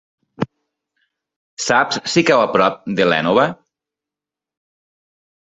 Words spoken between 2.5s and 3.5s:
prop de l'Énova?